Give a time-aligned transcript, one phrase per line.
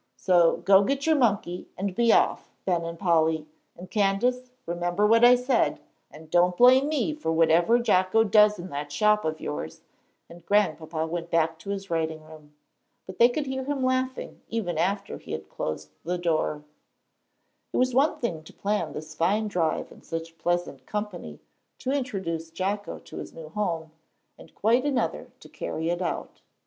[0.17, 3.45] So go get your monkey, and be off, Ben and Polly!
[3.77, 8.69] And, Candace, remember what I said, and don't blame me for whatever Jocko does in
[8.71, 9.81] that shop of yours,"
[10.27, 12.55] and Grandpapa went back to his writing room.
[13.05, 16.63] But they could hear him laughing even after he had closed the door.
[17.71, 21.39] It was one thing to plan this fine drive in such pleasant company
[21.77, 23.91] to introduce Jocko to his new home,
[24.35, 26.41] and quite another to carry it out.